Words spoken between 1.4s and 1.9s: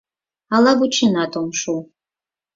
ом шу.